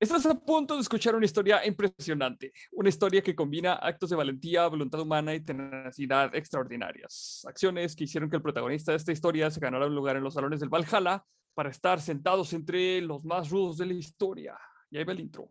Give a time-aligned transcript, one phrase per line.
[0.00, 4.68] Estás a punto de escuchar una historia impresionante, una historia que combina actos de valentía,
[4.68, 7.44] voluntad humana y tenacidad extraordinarias.
[7.48, 10.34] Acciones que hicieron que el protagonista de esta historia se ganara un lugar en los
[10.34, 14.56] salones del Valhalla para estar sentados entre los más rudos de la historia.
[14.88, 15.50] Y ahí va el intro.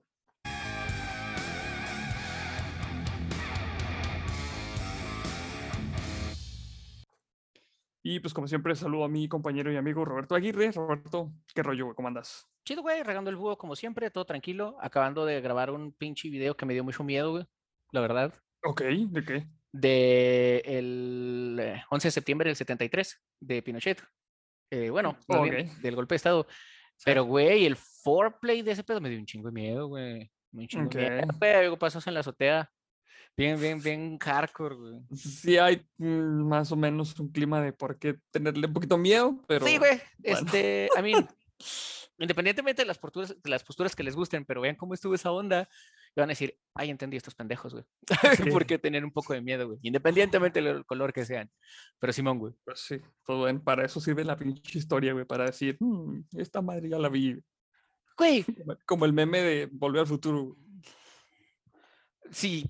[8.09, 10.71] Y pues como siempre saludo a mi compañero y amigo Roberto Aguirre.
[10.71, 11.95] Roberto, ¿qué rollo, güey?
[11.95, 12.47] ¿Cómo andas?
[12.63, 14.77] Chido, güey, regando el búho como siempre, todo tranquilo.
[14.79, 17.45] Acabando de grabar un pinche video que me dio mucho miedo, güey.
[17.91, 18.33] La verdad.
[18.63, 19.47] Ok, ¿de qué?
[19.73, 24.01] De el 11 de septiembre del 73, de Pinochet.
[24.71, 25.75] Eh, bueno, más bien, Ok.
[25.81, 26.47] del golpe de Estado.
[27.03, 30.31] Pero, güey, el foreplay de ese pedo me dio un chingo de miedo, güey.
[30.53, 31.53] Un chingo de miedo, güey.
[31.55, 32.71] Algo pasó en la azotea.
[33.37, 34.99] Bien, bien, bien hardcore, güey.
[35.15, 39.39] Sí hay mm, más o menos un clima de por qué tenerle un poquito miedo,
[39.47, 39.65] pero...
[39.65, 40.01] Sí, güey.
[40.17, 40.39] bueno.
[40.39, 41.13] Este, a mí,
[42.17, 45.31] independientemente de las posturas, de las posturas que les gusten, pero vean cómo estuvo esa
[45.31, 45.69] onda,
[46.15, 47.85] y van a decir, ay, entendí estos pendejos, güey.
[48.37, 48.49] Sí.
[48.49, 49.77] ¿Por qué tener un poco de miedo, güey?
[49.83, 51.51] Independientemente del color que sean.
[51.99, 52.53] Pero Simón, güey.
[52.65, 53.61] Pues sí, todo bien.
[53.63, 57.39] Para eso sirve la pinche historia, güey, para decir, "Mm, esta madre ya la vi.
[58.17, 60.43] Güey, Como- Como el meme de Volver al Futuro.
[60.43, 60.57] güey.
[62.31, 62.67] sí.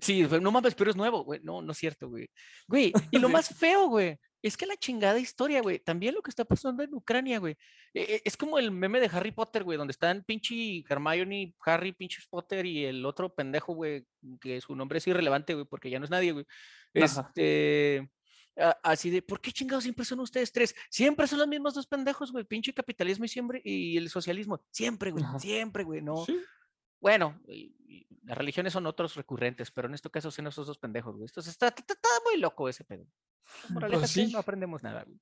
[0.00, 1.40] Sí, no mames, pero es nuevo, güey.
[1.42, 2.28] No, no es cierto, güey.
[2.66, 6.30] Güey, y lo más feo, güey, es que la chingada historia, güey, también lo que
[6.30, 7.56] está pasando en Ucrania, güey.
[7.94, 11.92] e- e- Es como el meme de Harry Potter, güey, donde están pinche Hermione, Harry,
[11.92, 14.04] pinche Potter y el otro pendejo, güey,
[14.40, 16.44] que su nombre es irrelevante, güey, porque ya no es nadie, güey.
[16.92, 18.08] Este.
[18.82, 20.74] Así de, ¿por qué chingados siempre son ustedes tres?
[20.90, 22.44] Siempre son los mismos dos pendejos, güey.
[22.44, 24.60] Pinche capitalismo y siempre y el socialismo.
[24.72, 25.22] Siempre, güey.
[25.22, 25.38] Ajá.
[25.38, 26.02] Siempre, güey.
[26.02, 26.24] No.
[26.26, 26.36] Sí,
[27.00, 30.78] Bueno, y- y las religiones son otros recurrentes, pero en este caso son esos dos
[30.78, 31.26] pendejos, güey.
[31.26, 33.06] Entonces está, está, está muy loco ese pedo.
[33.70, 34.30] Moraleja Pues sí.
[34.32, 35.18] no aprendemos nada, güey.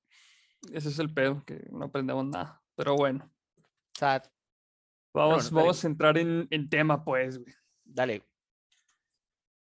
[0.73, 2.61] ese es el pedo, que no aprendemos nada.
[2.75, 3.31] Pero bueno,
[3.97, 4.21] sea,
[5.13, 7.53] vamos, vamos a entrar en, en tema, pues, güey.
[7.83, 8.23] dale.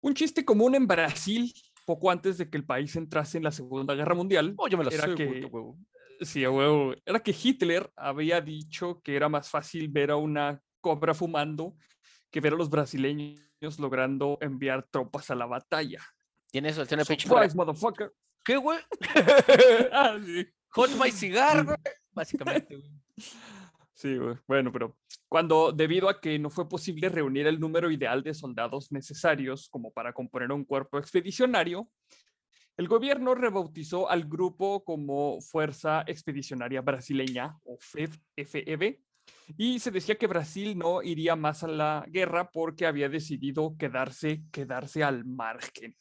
[0.02, 1.54] Un chiste común en Brasil,
[1.86, 4.84] poco antes de que el país entrase en la Segunda Guerra Mundial, Oh, yo me
[4.84, 5.78] lo Era sé, que- puto huevo.
[6.22, 6.94] Sí, a huevo.
[7.06, 11.76] Era que Hitler había dicho que era más fácil ver a una cobra fumando
[12.32, 16.02] que ver a los brasileños logrando enviar tropas a la batalla.
[16.52, 18.14] Tiene eso, tiene pinche motherfucker.
[18.44, 18.80] ¿Qué, güey?
[19.92, 20.48] Ah, sí.
[20.70, 21.78] Hot my cigar, güey.
[22.12, 22.92] Básicamente, güey.
[23.94, 24.38] Sí, güey.
[24.48, 24.98] Bueno, pero
[25.28, 29.92] cuando debido a que no fue posible reunir el número ideal de soldados necesarios como
[29.92, 31.90] para componer un cuerpo expedicionario,
[32.78, 39.02] el gobierno rebautizó al grupo como Fuerza Expedicionaria Brasileña o FEB, FEB,
[39.58, 44.44] y se decía que Brasil no iría más a la guerra porque había decidido quedarse,
[44.52, 45.96] quedarse al margen.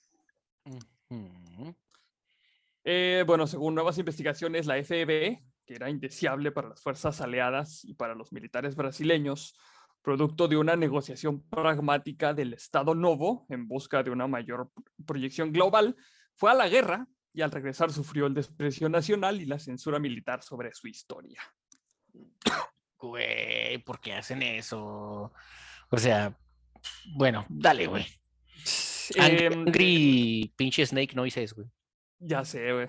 [2.85, 7.95] Eh, bueno, según nuevas investigaciones, la FEB, que era indeseable para las fuerzas aliadas y
[7.95, 9.55] para los militares brasileños,
[10.03, 14.71] producto de una negociación pragmática del Estado Novo en busca de una mayor
[15.05, 15.97] proyección global,
[16.35, 20.43] fue a la guerra y al regresar sufrió el desprecio nacional y la censura militar
[20.43, 21.43] sobre su historia.
[22.99, 25.33] Güey, ¿por qué hacen eso?
[25.91, 26.37] O sea,
[27.15, 28.07] bueno, dale, güey.
[29.19, 31.69] Angry, Em, angry pinche Snake Noises, güey.
[32.19, 32.89] Ya sé, güey.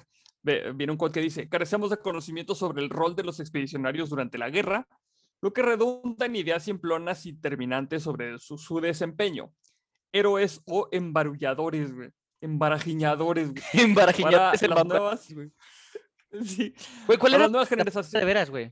[0.73, 4.37] Viene un quote que dice, carecemos de conocimiento sobre el rol de los expedicionarios durante
[4.37, 4.87] la guerra,
[5.41, 9.53] lo que redunda en ideas simplonas y terminantes sobre su, su desempeño.
[10.11, 12.09] Héroes o embarulladores, güey.
[12.41, 13.63] Embarajiñadores, güey.
[13.73, 14.93] Embarajiñado Para es el las mamá.
[14.95, 15.51] nuevas, güey.
[16.45, 16.73] Sí,
[17.07, 18.25] Güey, ¿cuál para era las nuevas de generaciones.
[18.25, 18.71] veras, güey?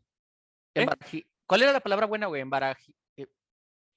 [0.76, 0.86] ¿Eh?
[1.46, 2.42] ¿Cuál era la palabra buena, güey?
[2.42, 2.94] Embaraji.
[3.18, 3.28] eh,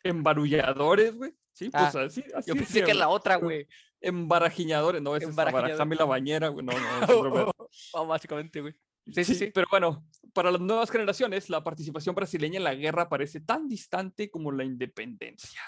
[0.05, 1.35] Embarulladores, güey.
[1.53, 3.67] Sí, pues Ah, así, así Yo pensé se que la otra, güey.
[4.01, 6.65] Embarajiñadores, no, es abarajame la bañera, güey.
[6.65, 6.79] No, no,
[7.35, 7.55] pedo.
[7.93, 8.75] Oh, básicamente, güey.
[9.13, 9.51] Sí, sí, sí.
[9.53, 14.31] Pero bueno, para las nuevas generaciones, la participación brasileña en la guerra parece tan distante
[14.31, 15.61] como la independencia.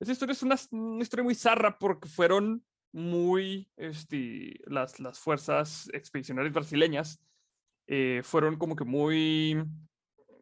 [0.00, 5.88] Esta historia es una, una historia muy zarra porque fueron muy, este, las, las fuerzas
[5.92, 7.20] expedicionarias brasileñas
[7.86, 9.62] eh, fueron como que muy,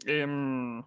[0.07, 0.83] em,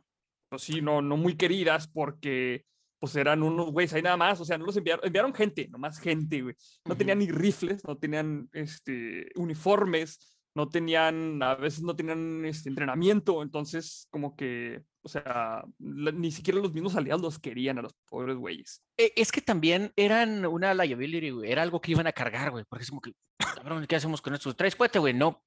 [0.49, 2.65] pues sí, no, no muy queridas porque
[2.99, 5.99] pues eran unos güeyes ahí nada más, o sea, no los enviaron, enviaron gente, nomás
[5.99, 6.55] gente, güey.
[6.85, 12.69] No tenían ni rifles, no tenían este, uniformes, no tenían, a veces no tenían este,
[12.69, 17.81] entrenamiento, entonces como que, o sea, la- ni siquiera los mismos aliados los querían a
[17.83, 18.81] los pobres güeyes.
[18.97, 21.51] Eh, Es que también eran una liability, güey.
[21.51, 22.63] Era algo que iban a cargar, güey.
[22.67, 24.55] Porque es como que, cabrón, ¿qué hacemos con estos?
[24.55, 25.13] ¿Traes cohete, güey?
[25.13, 25.43] No.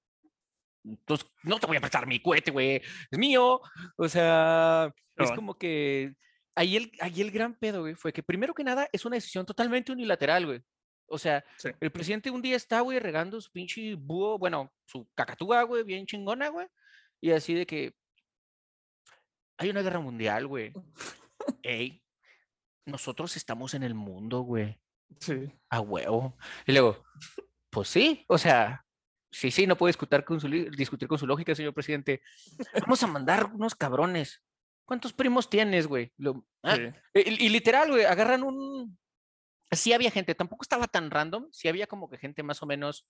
[0.84, 2.82] Entonces, no te voy a prestar mi cohete, güey.
[3.10, 3.60] Es mío.
[3.96, 6.14] O sea, es como que
[6.54, 9.46] ahí el, ahí el gran pedo, güey, fue que primero que nada es una decisión
[9.46, 10.62] totalmente unilateral, güey.
[11.06, 11.70] O sea, Sí.
[11.80, 16.04] el presidente un día está, güey, regando su pinche búho, bueno, su cacatúa, güey, bien
[16.06, 16.66] chingona, güey.
[17.20, 17.94] Y así de que,
[19.56, 20.72] hay una guerra mundial, güey.
[21.62, 22.02] Ey,
[22.86, 24.78] nosotros estamos en el mundo, güey.
[25.20, 25.50] Sí.
[25.70, 26.36] A huevo.
[26.66, 27.04] Y luego,
[27.70, 28.84] pues sí, o sea,
[29.30, 32.22] sí, sí, no puede discutir con su, discutir con su lógica, señor presidente.
[32.80, 34.42] Vamos a mandar unos cabrones.
[34.84, 36.12] ¿Cuántos primos tienes, güey?
[36.16, 36.82] Lo- ah, sí.
[37.14, 38.98] y, y literal, güey, agarran un...
[39.70, 43.06] Sí había gente, tampoco estaba tan random, sí había como que gente más o menos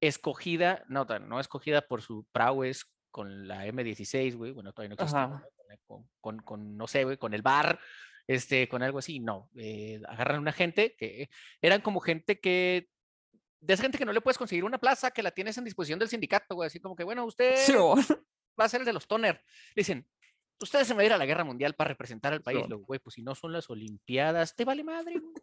[0.00, 4.94] escogida, no, tan- no escogida por su prowess con la M16, güey, bueno, todavía no
[4.94, 5.28] existe, Ajá.
[5.28, 5.76] ¿no?
[5.86, 7.78] con, con, con, no sé, güey, con el bar,
[8.26, 11.28] este, con algo así, no, eh, agarran una gente que
[11.60, 12.88] eran como gente que,
[13.62, 15.98] de esa gente que no le puedes conseguir una plaza, que la tienes en disposición
[15.98, 19.06] del sindicato, güey, así como que, bueno, usted Sí, va a ser el de los
[19.06, 19.42] toner.
[19.74, 20.06] Dicen,
[20.60, 22.58] ustedes se van a ir a la guerra mundial para representar al país.
[22.68, 25.34] Luego, güey, pues si no son las Olimpiadas, te vale madre, güey.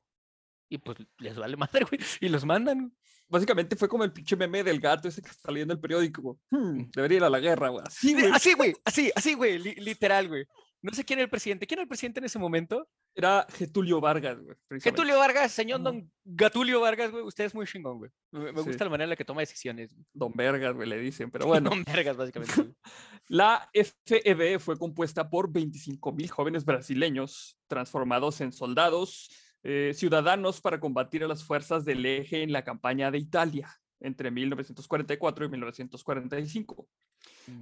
[0.69, 1.99] Y pues les vale madre, güey.
[2.21, 2.95] Y los mandan.
[3.27, 6.39] Básicamente fue como el pinche meme del gato ese que está leyendo el periódico.
[6.51, 7.83] "Hmm, debería ir a la guerra, güey.
[7.87, 8.31] Así, güey.
[8.31, 10.45] Así, güey, así, así, güey, li- literal, güey.
[10.81, 11.67] No sé quién era el presidente.
[11.67, 12.87] ¿Quién era el presidente en ese momento?
[13.13, 14.55] Era Getulio Vargas, güey.
[14.79, 17.23] Getulio Vargas, señor don Gatulio Vargas, güey.
[17.23, 18.11] Usted es muy chingón, güey.
[18.31, 18.67] Me, me Sí.
[18.67, 19.93] gusta la manera en la que toma decisiones.
[20.13, 21.29] Don Vergas, güey, le dicen.
[21.31, 22.53] Pero bueno, Don Vergas, básicamente.
[23.27, 29.29] la FEB fue compuesta por 25 mil jóvenes brasileños transformados en soldados,
[29.63, 34.31] eh, ciudadanos para combatir a las fuerzas del eje en la campaña de Italia entre
[34.31, 36.87] 1944 y 1945.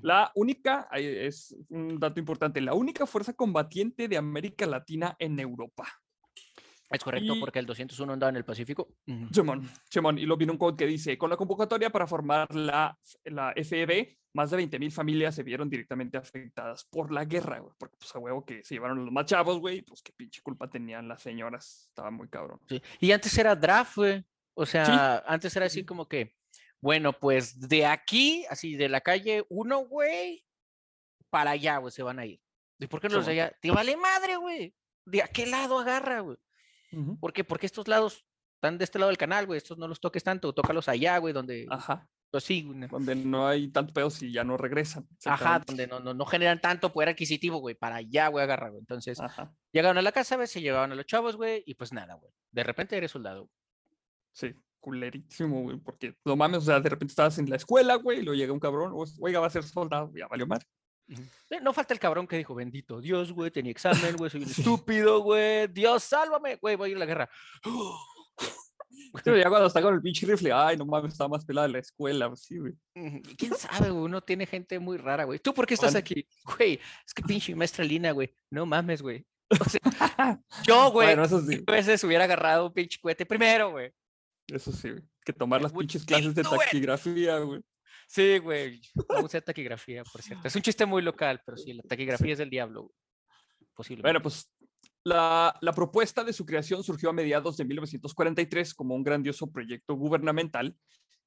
[0.02, 5.88] La única, es un dato importante, la única fuerza combatiente de América Latina en Europa.
[6.90, 8.88] Es correcto, Y- porque el 201 andaba en el Pacífico.
[9.34, 12.98] Simón, Simón, y lo vino un code que dice, con la convocatoria para formar la,
[13.26, 17.74] la FEB, más de 20 mil familias se vieron directamente afectadas por la guerra, güey,
[17.78, 20.70] porque pues a huevo que se llevaron los más chavos, güey, pues qué pinche culpa
[20.70, 22.60] tenían las señoras, estaba muy cabrón.
[22.70, 24.24] Sí, Y antes era draft, güey.
[24.54, 26.36] O sea, antes era así como que,
[26.82, 30.46] bueno, pues de aquí, así de la calle 1, güey,
[31.30, 32.42] para allá, güey, se van a ir.
[32.80, 33.58] ¿Y por qué no los de allá?
[33.60, 34.76] Te vale madre, güey.
[35.06, 36.38] ¿De a qué lado agarra, güey?
[37.20, 37.44] ¿Por qué?
[37.44, 38.26] Porque estos lados
[38.56, 39.58] están de este lado del canal, güey.
[39.58, 41.66] Estos no los toques tanto, tócalos allá, güey, donde.
[41.70, 45.08] Ajá, Pues sí, güey, donde no hay tanto pedo si ya no regresan.
[45.26, 47.76] Ajá, donde no, no, no generan tanto poder adquisitivo, güey.
[47.76, 48.80] Para allá, güey, agarra, güey.
[48.80, 51.92] Entonces, Ajá, llegaron a la casa, güey, se llevaban a los chavos, güey, y pues
[51.94, 52.32] nada, güey.
[52.52, 53.50] De repente eres soldado.
[54.32, 58.20] sí, culerísimo, güey, porque no mames, o sea, de repente estabas en la escuela, güey,
[58.20, 60.66] y luego llega un cabrón, oiga, va a ser soldado, ya valió madre.
[61.62, 64.62] No falta el cabrón que dijo, bendito Dios, güey, tenía examen, güey, soy un Sí.
[64.62, 67.30] estúpido, güey, Dios, sálvame, güey, voy a ir a la guerra.
[69.24, 71.74] Pero ya cuando está con el pinche rifle, ay, no mames, estaba más pelada en
[71.74, 72.74] la escuela, sí, güey.
[73.38, 74.04] ¿Quién sabe, güey?
[74.04, 75.40] Uno tiene gente muy rara, güey.
[75.40, 76.28] ¿Tú por qué estás aquí?
[76.58, 78.34] Güey, es que pinche maestra Lina, güey.
[78.50, 79.26] No mames, güey.
[79.50, 79.80] O sea,
[80.64, 83.92] yo, güey, Bueno, sí, veces hubiera agarrado un pinche cohete primero, güey.
[84.48, 85.04] Eso sí, güey.
[85.26, 87.62] Que tomar las pinches clases de taquigrafía, güey.
[88.08, 88.82] Sí, güey.
[89.10, 90.48] No usé taquigrafía, por cierto.
[90.48, 92.96] Es un chiste muy local, pero sí, la taquigrafía es del diablo, güey.
[93.74, 94.08] Posiblemente.
[94.08, 94.52] Bueno, pues
[95.04, 99.96] la, la propuesta de su creación surgió a mediados de 1943 como un grandioso proyecto
[99.96, 100.76] gubernamental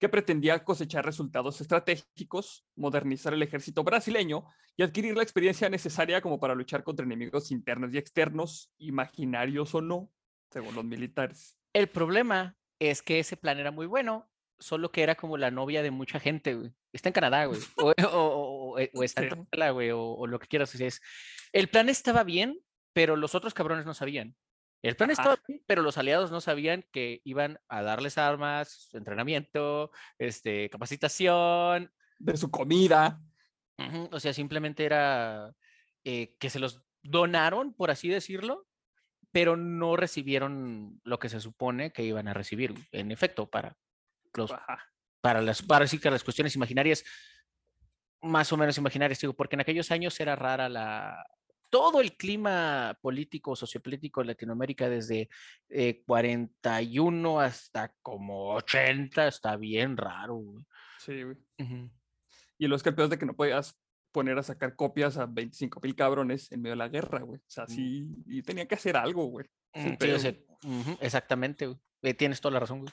[0.01, 6.41] que pretendía cosechar resultados estratégicos, modernizar el ejército brasileño y adquirir la experiencia necesaria como
[6.41, 10.11] para luchar contra enemigos internos y externos, imaginarios o no,
[10.51, 11.59] según los militares.
[11.75, 14.29] El problema es que ese plan era muy bueno,
[14.59, 16.73] solo que era como la novia de mucha gente, güey.
[16.93, 17.61] Está en Canadá, güey.
[17.77, 19.29] O, o- o- o- o está en.
[19.29, 20.75] Tlaxcala, güey, o, lo que quieras.
[20.75, 21.01] es,
[21.53, 22.59] el plan estaba bien,
[22.93, 24.35] pero los otros cabrones no sabían.
[24.83, 25.21] El plan Ajá.
[25.23, 31.93] estaba bien, pero los aliados no sabían que iban a darles armas, entrenamiento, este, capacitación.
[32.19, 33.21] De su comida.
[34.11, 35.53] O sea, simplemente era
[36.05, 38.67] eh, que se los donaron, por así decirlo,
[39.33, 43.77] pero no recibieron lo que se supone que iban a recibir, en efecto, para
[44.35, 44.53] los,
[45.21, 47.05] para las, para sí que las cuestiones imaginarias,
[48.23, 51.25] más o menos imaginarias, digo, porque en aquellos años era rara la,
[51.71, 55.31] todo el clima político, sociopolítico en Latinoamérica desde
[55.69, 60.67] eh, 41 hasta como 80, está bien raro, güey.
[60.99, 61.37] Sí, güey.
[62.59, 63.80] Y los campeones de que no podías
[64.13, 67.41] poner a sacar copias a 25 mil cabrones en medio de la guerra, güey.
[67.41, 69.47] O sea, sí, y tenía que hacer algo, güey.
[69.75, 70.45] Mm, sí,
[71.01, 71.79] exactamente, güey.
[72.03, 72.93] Eh, tienes toda la razón, güey.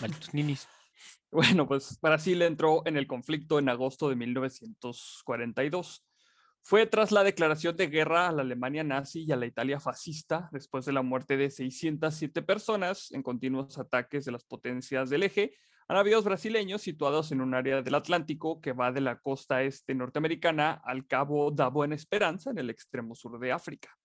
[0.00, 0.68] Malditos ninis.
[1.30, 6.04] Bueno, pues Brasil entró en el conflicto en agosto de 1942.
[6.62, 10.50] Fue tras la declaración de guerra a la Alemania nazi y a la Italia fascista,
[10.52, 15.54] después de la muerte de 607 personas en continuos ataques de las potencias del eje
[15.90, 19.92] a navíos brasileños situados en un área del Atlántico que va de la costa este
[19.92, 23.98] norteamericana al cabo da Buena Esperanza en el extremo sur de África.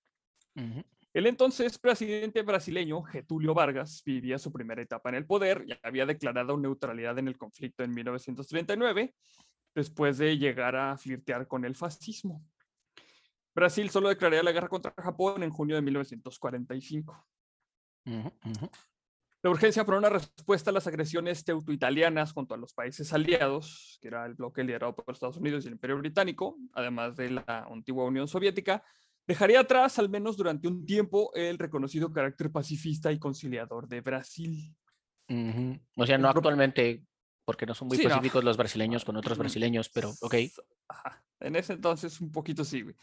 [1.13, 6.07] El entonces presidente brasileño Getulio Vargas vivía su primera etapa en el poder y había
[6.07, 9.13] declarado neutralidad en el conflicto en 1939,
[9.75, 12.43] después de llegar a flirtear con el fascismo.
[13.53, 17.27] Brasil solo declararía la guerra contra Japón en junio de 1945.
[19.45, 24.07] La urgencia por una respuesta a las agresiones teuto-italianas junto a los países aliados, que
[24.07, 28.05] era el bloque liderado por Estados Unidos y el Imperio Británico, además de la antigua
[28.05, 28.83] Unión Soviética,
[29.27, 34.75] dejaría atrás, al menos durante un tiempo, el reconocido carácter pacifista y conciliador de Brasil.
[35.95, 37.03] O sea, no actualmente,
[37.45, 40.33] porque no son muy pacíficos los brasileños con otros brasileños, pero ok.
[41.41, 42.95] En ese entonces, un poquito sí, güey.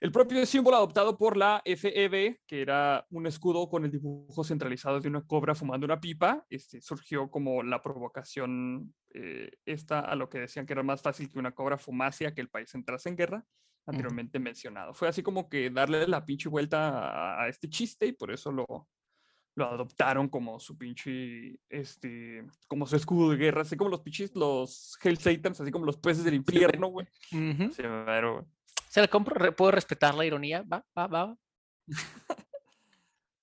[0.00, 5.00] El propio símbolo adoptado por la FEB, que era un escudo con el dibujo centralizado
[5.00, 10.28] de una cobra fumando una pipa, este, surgió como la provocación eh, esta a lo
[10.28, 13.08] que decían que era más fácil que una cobra fumase a que el país entrase
[13.08, 13.44] en guerra,
[13.86, 14.94] anteriormente mencionado.
[14.94, 18.66] Fue así como que darle la pinche vuelta a, este chiste y por eso lo,
[19.56, 24.32] lo adoptaron como su pinche, este, como su escudo de guerra, así como los pinches,
[24.36, 27.06] los Hell Satans, así como los peces del infierno, güey.
[27.76, 28.46] pero,
[28.88, 30.62] se le compro, puedo respetar la ironía.
[30.62, 31.36] Va, va, va.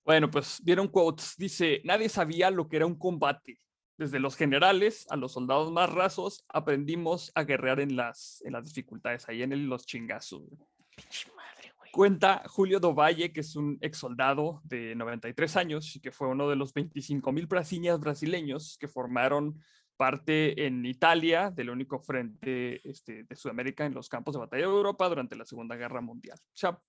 [0.06, 1.36] bueno, pues vieron quotes.
[1.38, 3.60] Dice: Nadie sabía lo que era un combate.
[3.98, 8.66] Desde los generales a los soldados más rasos, aprendimos a guerrear en las, en las
[8.66, 10.44] dificultades, ahí en el, los chingazos.
[11.94, 16.50] Cuenta Julio Dovalle, que es un ex soldado de 93 años y que fue uno
[16.50, 19.64] de los 25 mil brasileños que formaron
[19.98, 24.70] parte en Italia del único frente este, de Sudamérica en los campos de batalla de
[24.70, 26.38] Europa durante la Segunda Guerra Mundial.
[26.40, 26.80] O sea,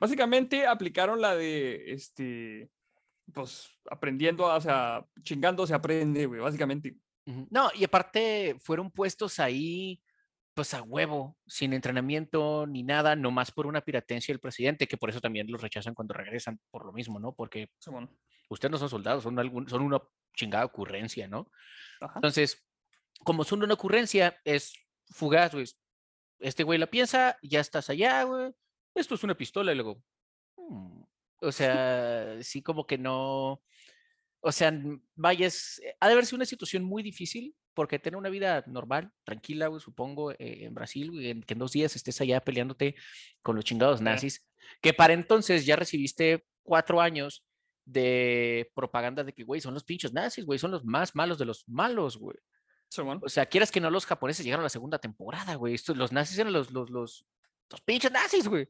[0.00, 2.70] básicamente aplicaron la de, este,
[3.32, 6.96] pues, aprendiendo, o sea, chingando se aprende, güey, básicamente.
[7.50, 10.00] No, y aparte fueron puestos ahí,
[10.56, 15.10] pues a huevo, sin entrenamiento ni nada, nomás por una piratencia del presidente, que por
[15.10, 17.34] eso también los rechazan cuando regresan, por lo mismo, ¿no?
[17.34, 17.68] Porque
[18.48, 20.00] ustedes no son soldados, son, algún, son una
[20.34, 21.50] chingada ocurrencia, ¿no?
[22.14, 22.66] Entonces,
[23.22, 24.72] como son una ocurrencia, es
[25.10, 25.66] fugaz, güey.
[26.38, 28.50] Este güey la piensa, ya estás allá, güey.
[28.94, 30.02] Esto es una pistola, y luego.
[30.56, 31.02] Mm",
[31.42, 33.62] o sea, sí, como que no.
[34.40, 34.72] O sea,
[35.16, 35.82] vayas.
[36.00, 39.80] Ha de haber sido una situación muy difícil, porque tener una vida normal, tranquila, güey,
[39.80, 42.96] supongo, eh, en Brasil, güey, que en dos días estés allá peleándote
[43.42, 44.44] con los chingados nazis,
[44.80, 47.44] que para entonces ya recibiste cuatro años
[47.84, 51.44] de propaganda de que, güey, son los pinches nazis, güey, son los más malos de
[51.44, 52.38] los malos, güey.
[53.22, 55.76] O sea, quieras que no, los japoneses llegaron a la segunda temporada, güey.
[55.94, 57.26] Los nazis eran los, los, los,
[57.70, 58.68] los pinches nazis, güey.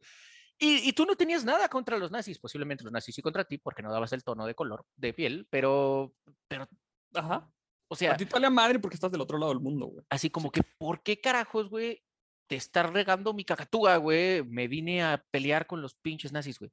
[0.58, 3.58] Y, y, tú no tenías nada contra los nazis, posiblemente los nazis sí contra ti,
[3.58, 6.14] porque no dabas el tono de color de piel, pero,
[6.48, 6.66] pero,
[7.14, 7.48] ajá.
[7.88, 10.04] O sea, a ti te madre porque estás del otro lado del mundo, güey.
[10.10, 12.02] Así como que, ¿por qué carajos, güey,
[12.48, 14.42] te está regando mi cacatúa, güey?
[14.44, 16.70] Me vine a pelear con los pinches nazis, güey.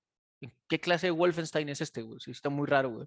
[0.67, 2.19] ¿Qué clase de Wolfenstein es este, güey?
[2.19, 3.05] Sí, está muy raro, güey.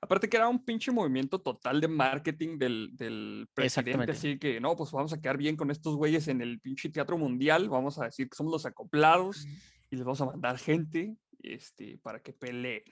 [0.00, 4.74] Aparte que era un pinche movimiento total de marketing del, del presidente, así que no,
[4.74, 8.06] pues vamos a quedar bien con estos güeyes en el pinche teatro mundial, vamos a
[8.06, 9.46] decir que somos los acoplados
[9.90, 12.82] y les vamos a mandar gente este, para que peleen.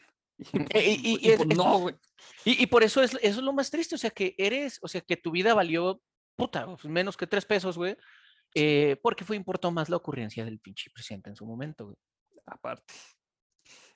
[0.75, 1.94] Y, pues, no, güey.
[2.44, 5.00] Y, por eso es, eso es lo más triste, o sea, que eres, o sea,
[5.00, 6.00] que tu vida valió,
[6.37, 7.97] puta, menos que tres pesos, güey,
[8.54, 11.97] eh, porque fue importó más la ocurrencia del pinche presidente en su momento, güey
[12.50, 12.94] aparte.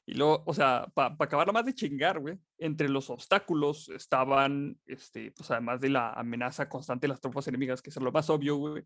[0.07, 4.79] Y luego, o sea, para pa acabarla más de chingar, güey, entre los obstáculos estaban,
[4.85, 8.29] este, pues además de la amenaza constante de las tropas enemigas, que es lo más
[8.29, 8.85] obvio, güey,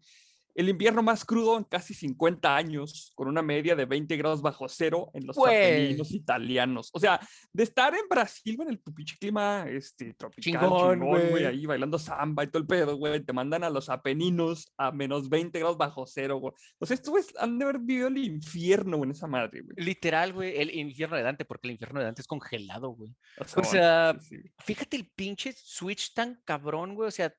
[0.54, 4.68] el invierno más crudo en casi 50 años, con una media de 20 grados bajo
[4.68, 6.90] cero en los Apeninos italianos.
[6.92, 7.20] O sea,
[7.52, 12.44] de estar en Brasil, en el pinche clima este, tropical, chingón, güey, ahí bailando samba
[12.44, 16.06] y todo el pedo, güey, te mandan a los Apeninos a menos 20 grados bajo
[16.06, 16.52] cero, güey.
[16.78, 19.74] O sea, estos han de haber vivido el infierno, en esa madre, güey.
[19.76, 23.14] Literal, güey, el infierno de Dante, porque el infierno de Dante es congelado, güey.
[23.56, 24.16] O sea,
[24.58, 27.08] fíjate el pinche switch tan cabrón, güey.
[27.08, 27.34] O sea,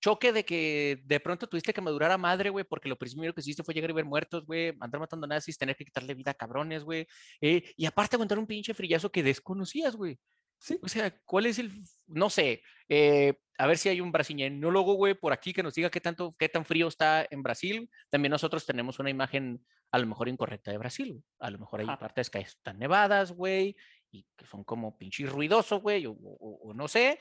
[0.00, 3.40] choque de que de pronto tuviste que madurar a madre, güey, porque lo primero que
[3.40, 6.34] hiciste fue llegar y ver muertos, güey, andar matando nazis, tener que quitarle vida a
[6.34, 7.06] cabrones, güey,
[7.40, 10.18] eh, y aparte aguantar un pinche frillazo que desconocías, güey.
[10.58, 10.78] Sí.
[10.82, 11.72] O sea, ¿cuál es el,
[12.06, 15.90] no sé, eh, a ver si hay un brasileñólogo, güey, por aquí que nos diga
[15.90, 17.90] qué tanto, qué tan frío está en Brasil.
[18.08, 21.22] También nosotros tenemos una imagen a lo mejor incorrecta de Brasil.
[21.38, 23.76] A lo mejor hay partes que están nevadas, güey,
[24.10, 27.20] y que son como pinche ruidoso, güey, o, no sé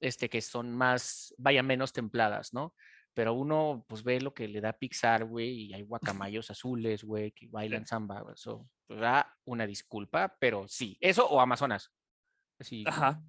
[0.00, 2.74] este, que son más, vaya, menos templadas, ¿no?
[3.14, 5.82] Pero uno, pues ve lo que le da Pixar, güey, y hay
[6.28, 11.40] guacamayos azules, güey, que bailan samba, eso, pues, da una disculpa, pero sí, eso o
[11.40, 11.92] Amazonas.
[12.58, 13.22] Así, Ajá.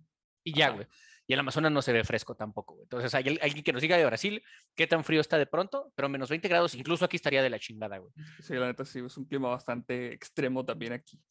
[0.44, 0.88] Y ya, güey.
[1.28, 2.86] Y el Amazonas no se ve fresco tampoco, güey.
[2.86, 6.10] Entonces, hay alguien que nos diga de Brasil qué tan frío está de pronto, pero
[6.10, 8.12] menos 20 grados, incluso aquí estaría de la chingada, güey.
[8.42, 11.22] Sí, la neta sí, es un clima bastante extremo también aquí.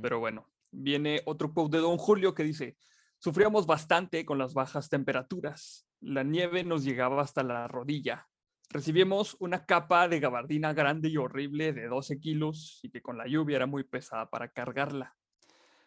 [0.00, 2.76] Pero bueno, viene otro quote de Don Julio que dice:
[3.24, 5.88] Sufríamos bastante con las bajas temperaturas.
[6.02, 8.28] La nieve nos llegaba hasta la rodilla.
[8.68, 13.26] Recibimos una capa de gabardina grande y horrible de 12 kilos y que con la
[13.26, 15.16] lluvia era muy pesada para cargarla.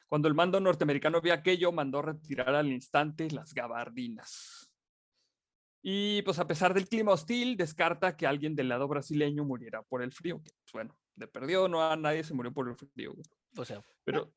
[0.08, 4.72] Cuando el mando norteamericano vio aquello, mandó retirar al instante las gabardinas.
[5.84, 10.02] Y pues a pesar del clima hostil, descarta que alguien del lado brasileño muriera por
[10.02, 10.42] el frío.
[10.42, 13.14] Pues, bueno, le perdió, no a nadie se murió por el frío.
[13.56, 14.34] O sea, Pero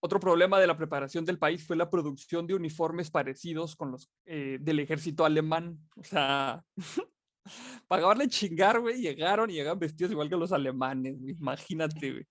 [0.00, 4.10] otro problema de la preparación del país fue la producción de uniformes parecidos con los
[4.26, 5.78] eh, del ejército alemán.
[5.96, 6.64] O sea,
[7.88, 11.34] pagaban chingar, güey, llegaron y llegaban vestidos igual que los alemanes, güey.
[11.38, 12.26] Imagínate, güey.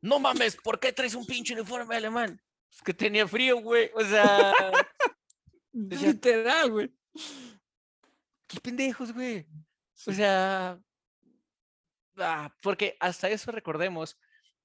[0.00, 2.40] no mames, ¿por qué traes un pinche uniforme alemán?
[2.70, 3.90] Es que tenía frío, güey.
[3.94, 4.52] O sea,
[5.72, 6.92] Literal, güey.
[8.46, 9.46] qué pendejos, güey.
[10.06, 10.78] O sea,
[12.18, 14.18] ah, porque hasta eso recordemos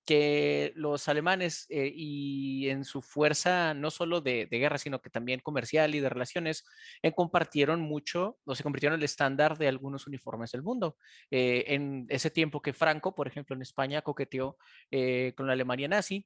[0.08, 5.10] que los alemanes eh, y en su fuerza no solo de, de guerra, sino que
[5.10, 6.66] también comercial y de relaciones,
[7.04, 10.98] eh, compartieron mucho o se convirtieron en el estándar de algunos uniformes del mundo.
[11.30, 14.58] Eh, en ese tiempo que Franco, por ejemplo, en España coqueteó
[14.90, 16.26] eh, con la Alemania nazi,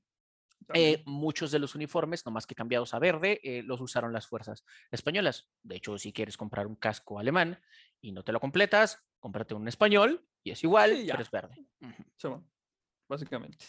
[0.74, 4.28] eh, muchos de los uniformes, no más que cambiados a verde, eh, los usaron las
[4.28, 5.50] fuerzas españolas.
[5.64, 7.60] De hecho, si quieres comprar un casco alemán
[8.00, 11.56] y no te lo completas, cómprate un español y es igual, Sí, pero es verde.
[11.82, 12.04] Ujú.
[12.16, 12.50] Simón,
[13.12, 13.65] básicamente.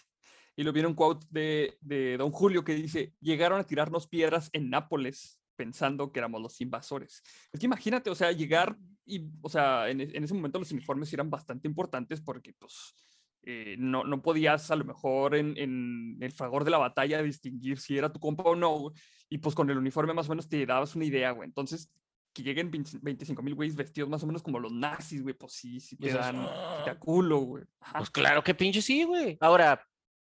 [0.57, 4.49] Y lo viene un quote de, de Don Julio que dice, llegaron a tirarnos piedras
[4.53, 7.23] en Nápoles pensando que éramos los invasores.
[7.53, 10.73] Es que imagínate, o sea, llegar y, o sea, en, e- en ese momento los
[10.73, 12.95] uniformes eran bastante importantes porque, pues,
[13.43, 17.79] eh, no, no podías a lo mejor en, en el fragor de la batalla distinguir
[17.79, 18.93] si era tu compa o no,
[19.29, 21.49] y pues con el uniforme más o menos te dabas una idea, güey.
[21.49, 21.91] Entonces,
[22.33, 25.81] que lleguen 25 mil güeyes vestidos más o menos como los nazis, güey, pues sí,
[25.81, 26.99] sí te Dices, dan, sí te "Ah".
[26.99, 27.65] culo, güey.
[27.81, 27.99] Ajá.
[27.99, 29.37] Pues claro que pinche sí, güey.
[29.41, 29.87] Ahora,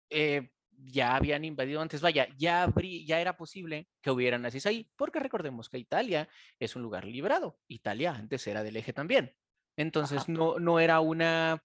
[0.10, 4.92] eh, ya habían invadido antes, vaya, ya, habrí- ya era posible que hubieran nazis ahí,
[4.96, 7.60] porque recordemos que Italia es un lugar librado.
[7.68, 9.34] Italia antes era del eje también.
[9.78, 11.64] Entonces, no, no era una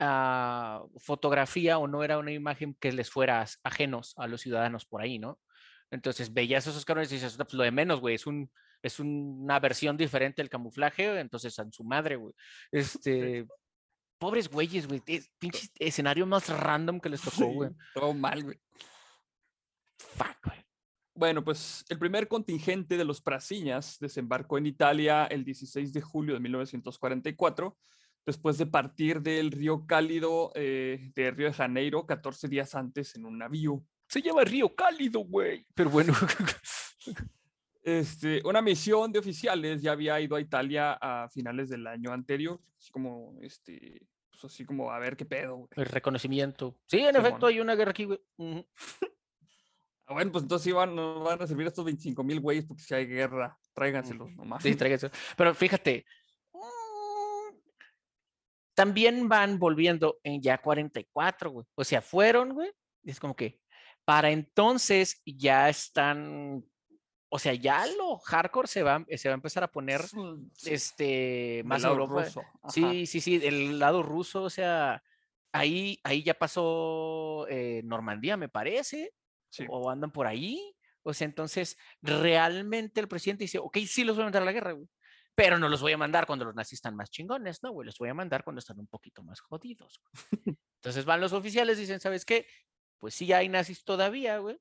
[0.00, 5.00] ah, fotografía o no era una imagen que les fuera ajenos a los ciudadanos por
[5.02, 5.40] ahí, ¿no?
[5.90, 8.50] Entonces, veías esos cabrones y dices, "No, pues lo de menos, güey, es un...
[8.84, 12.34] Es una versión diferente del camuflaje, entonces a su madre, güey.
[12.70, 13.46] Este,
[14.18, 15.02] pobres güeyes, güey.
[15.06, 17.70] es- Pinche escenario más random que les tocó, güey.
[17.70, 18.60] Sí, todo mal, güey.
[19.98, 20.58] Fuck, güey.
[21.16, 26.34] Bueno, pues el primer contingente de los Prasiñas desembarcó en Italia el 16 de julio
[26.34, 27.78] de 1944,
[28.26, 33.26] después de partir del río Cálido eh, de Río de Janeiro 14 días antes en
[33.26, 33.82] un navío.
[34.08, 35.64] Se llama Río Cálido, güey.
[35.74, 36.12] Pero bueno.
[37.84, 42.58] Este, una misión de oficiales ya había ido a Italia a finales del año anterior,
[42.78, 45.68] así como, este, pues así como a ver qué pedo, güey.
[45.76, 46.78] El reconocimiento.
[46.86, 48.18] Sí, en efecto, hay una guerra aquí, güey.
[48.38, 48.66] Ujú.
[50.06, 53.06] Ah, bueno, pues entonces iban, van a servir estos 25 mil güeyes porque si hay
[53.06, 54.62] guerra, tráiganselos nomás.
[54.62, 55.10] Sí, tráiganse.
[55.36, 56.04] Pero fíjate.
[56.52, 57.56] mm,
[58.74, 61.66] También van volviendo en ya 44, güey.
[61.74, 62.70] O sea, fueron, güey.
[63.02, 63.60] Es como que
[64.04, 66.64] para entonces ya están.
[67.36, 70.00] O sea, ya lo hardcore se va, se va a empezar a poner
[70.66, 72.24] este más lado Europa.
[72.24, 72.70] ruso, ajá.
[72.70, 75.02] Sí, sí, sí, el lado ruso, o sea,
[75.50, 79.14] ahí, ahí ya pasó eh, Normandía, me parece,
[79.50, 79.64] Sí.
[79.68, 80.76] o andan por ahí.
[81.02, 84.52] O sea, entonces, realmente el presidente dice, ok, sí los voy a mandar a la
[84.52, 84.88] guerra, güey,
[85.34, 87.84] pero no los voy a mandar cuando los nazis están más chingones, ¿no, güey?
[87.86, 90.00] Los voy a mandar cuando están un poquito más jodidos.
[90.00, 90.12] güey".
[90.80, 92.46] Entonces van los oficiales, dicen, ¿sabes qué?
[92.98, 94.58] Pues sí, hay nazis todavía, güey.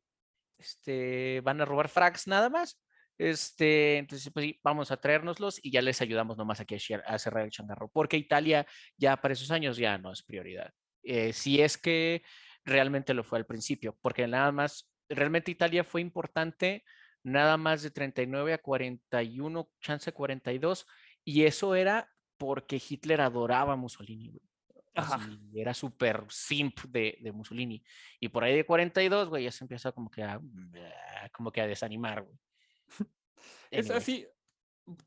[0.64, 2.82] Este, van a robar frags nada más.
[3.18, 7.52] Este, entonces, pues vamos a traérnoslos y ya les ayudamos nomás aquí a, cerrar el
[7.52, 8.66] changarro, porque Italia
[8.98, 10.72] ya para esos años ya no es prioridad.
[11.04, 12.24] Eh, si es que
[12.64, 16.84] realmente lo fue al principio, porque nada más, realmente Italia fue importante
[17.24, 20.88] nada más de 39 a 41, chance 42,
[21.26, 24.40] y eso era porque Hitler adoraba Mussolini.
[24.96, 27.84] Así, era súper simp de, de Mussolini.
[28.20, 30.40] Y por ahí de 42, güey, ya se empieza como que a,
[31.32, 32.38] como que a desanimar, güey.
[33.72, 34.28] Es Anyway, así,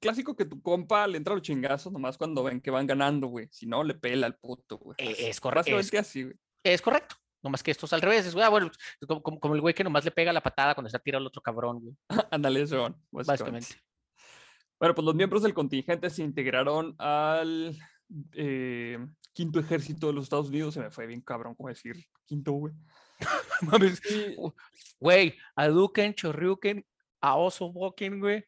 [0.01, 3.49] clásico que tu compa le entra los chingazos nomás cuando ven que van ganando, güey.
[3.53, 4.97] Si no, le pela al puto, güey.
[4.99, 6.35] Eh, Así, es corre- es- así, güey.
[6.65, 7.15] Es correcto.
[7.43, 8.27] Nomás que esto es al revés.
[8.27, 8.71] Es, ah, bueno,
[9.07, 11.29] como, como- como el güey que nomás le pega la patada cuando está tirado el
[11.29, 11.95] otro cabrón, güey.
[12.33, 12.67] Ándale.
[13.13, 13.77] Básicamente.
[14.81, 17.77] Bueno, pues los miembros del contingente se integraron al
[18.35, 18.99] eh,
[19.33, 22.75] quinto ejército de los Estados Unidos, se me fue bien cabrón como decir quinto, güey.
[23.63, 24.01] Mames.
[25.01, 26.85] Güey, a Duken, Chorriuken,
[27.21, 28.45] a Oso Woken, güey.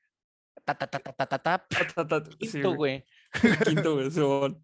[0.65, 1.67] Ta, ta, ta, ta, ta, ta,
[2.39, 3.05] Quinto, güey.
[3.65, 4.57] Quinto, güey.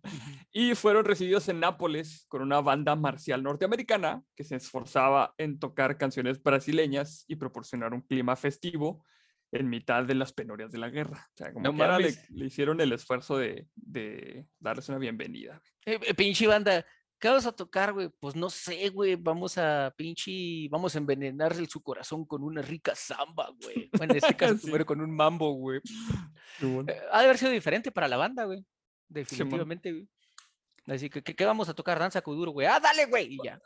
[0.52, 5.96] Y fueron recibidos en Nápoles con una banda marcial norteamericana que se esforzaba en tocar
[5.96, 9.04] canciones brasileñas y proporcionar un clima festivo
[9.55, 11.29] en mitad de las penurias de la guerra.
[11.33, 12.14] O sea, como No que ahora le,
[12.45, 15.62] hicieron el esfuerzo de, de darles una bienvenida.
[15.87, 16.85] Eh, eh, pinche banda,
[17.21, 18.11] ¿qué vas a tocar, güey?
[18.19, 19.14] Pues no sé, güey.
[19.14, 23.88] Vamos a pinche, vamos a envenenar su corazón con una rica samba, güey.
[23.97, 24.62] Bueno, en este caso, Sí.
[24.64, 25.81] primero con un mambo, güey.
[26.61, 28.64] Eh, ha de haber sido diferente para la banda, güey.
[29.09, 30.09] Definitivamente, güey.
[30.87, 31.99] Así que, ¿qué, qué vamos a tocar?
[31.99, 32.67] Danza Kuduro, güey.
[32.67, 33.35] Ah, dale, güey.
[33.35, 33.61] Y ya.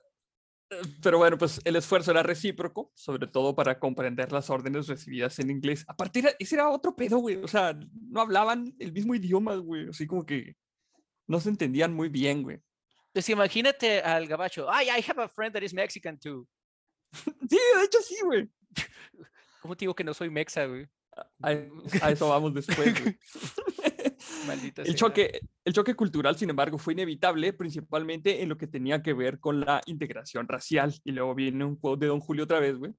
[1.02, 5.50] Pero bueno, pues el esfuerzo era recíproco, sobre todo para comprender las órdenes recibidas en
[5.50, 5.84] inglés.
[5.88, 7.36] Aparte, era, ese era otro pedo, güey.
[7.36, 9.88] O sea, no hablaban el mismo idioma, güey.
[9.88, 10.56] Así como que
[11.26, 12.60] no se entendían muy bien, güey.
[13.12, 14.70] Pues imagínate al gabacho.
[14.70, 16.46] Ay, I have a friend that is Mexican too.
[17.48, 18.50] Sí, de hecho sí, güey.
[19.62, 20.86] ¿Cómo te digo que no soy mexa, güey?
[21.42, 21.48] A,
[22.02, 23.18] a eso vamos después, güey.
[24.46, 24.96] Maldita El sea.
[24.96, 29.38] choque, el choque cultural, sin embargo, fue inevitable, principalmente en lo que tenía que ver
[29.40, 30.94] con la integración racial.
[31.04, 32.92] Y luego viene un quote de Don Julio otra vez, güey.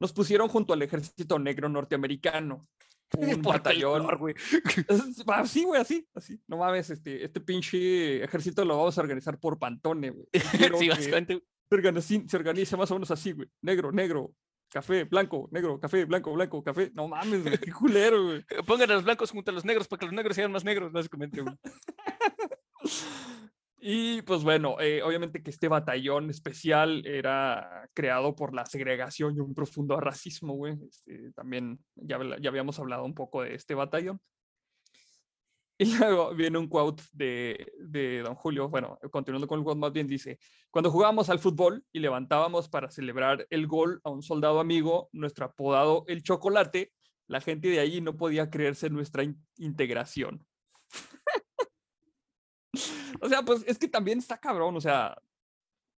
[0.00, 2.66] Nos pusieron junto al ejército negro norteamericano.
[3.18, 4.18] Un ¿Por qué el batallón.
[4.18, 4.34] güey?
[5.26, 6.40] Así, güey, así, así.
[6.46, 10.26] No mames, este, este pinche ejército lo vamos a organizar por Pantone, güey.
[10.78, 11.42] Sí, básicamente.
[11.68, 13.48] se organice, se organice más o menos así, güey.
[13.62, 14.32] Negro, negro,
[14.70, 16.90] café, blanco, negro, café, blanco, blanco, café.
[16.94, 18.38] No mames, güey, qué culero, güey.
[18.50, 20.64] eh, Pongan a los blancos junto a los negros para que los negros sean más
[20.64, 21.54] negros, básicamente, güey.
[23.82, 29.40] Y pues bueno, eh, obviamente que este batallón especial era creado por la segregación y
[29.40, 30.76] un profundo racismo, güey.
[30.86, 34.20] Este, también ya, ya habíamos hablado un poco de este batallón.
[35.82, 39.90] Y luego viene un quote de, de Don Julio, bueno, continuando con el quote más
[39.90, 40.38] bien dice,
[40.70, 45.46] cuando jugábamos al fútbol y levantábamos para celebrar el gol a un soldado amigo, nuestro
[45.46, 46.92] apodado El Chocolate,
[47.28, 50.44] la gente de allí no podía creerse nuestra in- integración.
[53.22, 55.16] O sea, pues es que también está cabrón, o sea,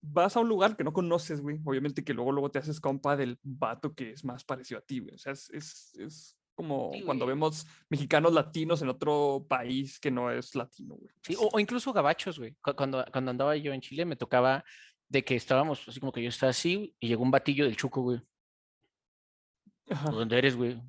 [0.02, 1.60] vas a un lugar que no conoces, güey.
[1.64, 5.00] Obviamente que luego, luego te haces compa del vato que es más parecido a ti,
[5.00, 5.14] güey.
[5.14, 10.10] O sea, es, es, es como Sí, cuando vemos mexicanos latinos en otro país que
[10.10, 11.10] no es latino, güey.
[11.22, 12.54] Sí, o, o incluso gabachos, güey.
[12.62, 14.64] Cu- Cuando, cuando andaba yo en Chile me tocaba
[15.08, 18.02] de que estábamos así como que yo estaba así y llegó un batillo del Chuco,
[18.02, 18.20] güey.
[19.88, 20.10] Ajá.
[20.10, 20.80] ¿De dónde eres, güey?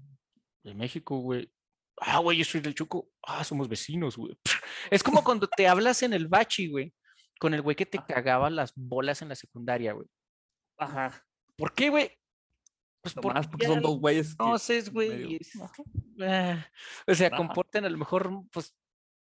[0.64, 1.52] De México, güey.
[1.98, 3.10] Ah, güey, yo soy del Chuco.
[3.24, 4.38] Ah, somos vecinos, güey.
[4.92, 6.94] Es como cuando te hablas en el bachi, güey,
[7.40, 10.08] con el güey que te cagaba las bolas en la secundaria, güey.
[10.78, 11.24] Ajá.
[11.56, 12.12] ¿Por qué, güey?
[13.02, 14.36] Pues Nomás porque son dos güeyes.
[14.36, 15.10] conoces, güey.
[15.10, 15.40] medio-
[16.22, 16.66] ah,
[17.08, 17.38] o sea, Ajá.
[17.38, 18.76] comporten a lo mejor, pues,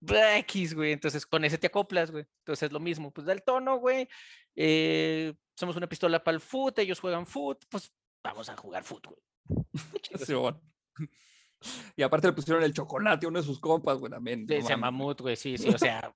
[0.01, 0.91] X, güey.
[0.93, 2.25] Entonces, con ese te acoplas, güey.
[2.39, 3.11] Entonces, es lo mismo.
[3.11, 4.07] Pues, da el tono, güey.
[4.55, 9.05] eh, somos una pistola para el foot, ellos juegan foot, pues, vamos a jugar foot,
[9.07, 9.21] güey.
[11.97, 14.45] Y aparte le pusieron el chocolate a uno de sus compas, güey, también.
[14.45, 16.15] No ese mamut, güey, sí, sí, o sea,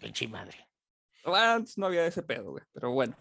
[0.00, 0.56] pinche madre.
[1.24, 2.64] Antes no había ese pedo, güey.
[2.72, 3.16] Pero bueno.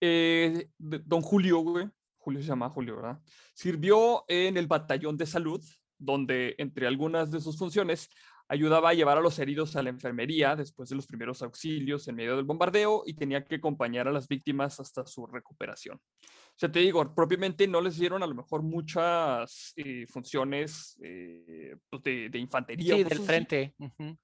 [0.00, 1.88] Eh, don Julio, güey,
[2.28, 3.18] Julio se llama Julio, ¿verdad?
[3.54, 5.64] Sirvió en el batallón de salud,
[5.96, 8.10] donde entre algunas de sus funciones
[8.48, 12.16] ayudaba a llevar a los heridos a la enfermería después de los primeros auxilios en
[12.16, 15.96] medio del bombardeo y tenía que acompañar a las víctimas hasta su recuperación.
[15.96, 21.76] O sea, te digo, propiamente no les dieron a lo mejor muchas eh, funciones eh,
[21.88, 22.94] pues, de, de infantería.
[22.94, 23.74] Sí, del así, frente.
[23.78, 24.18] ujú.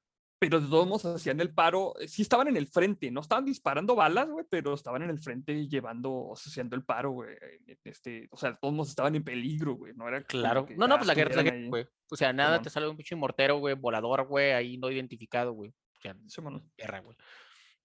[0.48, 3.44] Pero de todos modos hacían el paro, eh, sí estaban en el frente, no estaban
[3.44, 7.37] disparando balas, güey, pero estaban en el frente llevando, haciendo el paro, güey,
[7.85, 10.66] Este, o sea, de todos modos estaban en peligro, güey, no era Claro.
[10.66, 11.87] que, No, no, ah, pues la guerra la güey.
[12.11, 12.62] O sea, nada Simón.
[12.64, 15.70] te sale un pinche mortero, güey, volador, güey, ahí no identificado, güey.
[15.70, 16.14] O sea,
[16.76, 17.16] guerra, güey.